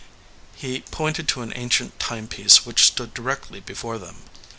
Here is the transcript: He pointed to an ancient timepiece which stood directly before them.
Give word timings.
He 0.55 0.81
pointed 0.89 1.27
to 1.27 1.43
an 1.43 1.53
ancient 1.55 1.99
timepiece 1.99 2.65
which 2.65 2.87
stood 2.87 3.13
directly 3.13 3.59
before 3.59 3.99
them. 3.99 4.23